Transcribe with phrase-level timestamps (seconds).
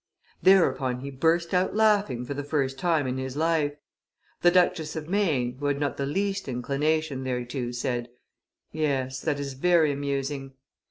[0.41, 3.73] Thereupon he burst out laughing for the first time in his life.
[4.41, 8.09] The Duchess of Maine, who had not the least inclination thereto, said,
[8.71, 10.53] 'Yes, that is very amusing.